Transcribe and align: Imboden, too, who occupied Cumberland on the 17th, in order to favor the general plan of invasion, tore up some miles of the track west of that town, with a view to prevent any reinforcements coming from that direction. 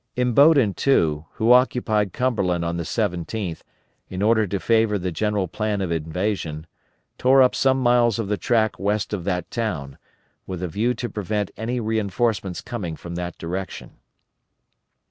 Imboden, 0.17 0.73
too, 0.75 1.27
who 1.33 1.51
occupied 1.51 2.11
Cumberland 2.11 2.65
on 2.65 2.77
the 2.77 2.81
17th, 2.83 3.61
in 4.09 4.23
order 4.23 4.47
to 4.47 4.59
favor 4.59 4.97
the 4.97 5.11
general 5.11 5.47
plan 5.47 5.79
of 5.79 5.91
invasion, 5.91 6.65
tore 7.19 7.43
up 7.43 7.53
some 7.53 7.79
miles 7.79 8.17
of 8.17 8.27
the 8.27 8.35
track 8.35 8.79
west 8.79 9.13
of 9.13 9.25
that 9.25 9.51
town, 9.51 9.99
with 10.47 10.63
a 10.63 10.67
view 10.67 10.95
to 10.95 11.07
prevent 11.07 11.51
any 11.55 11.79
reinforcements 11.79 12.61
coming 12.61 12.95
from 12.95 13.13
that 13.13 13.37
direction. 13.37 13.97